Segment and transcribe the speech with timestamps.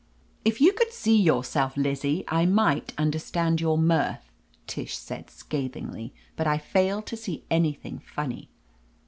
[0.43, 4.31] "If you could see yourself, Lizzie, I might understand your mirth,"
[4.65, 6.11] Tish said scathingly.
[6.35, 8.49] "But I fail to see anything funny."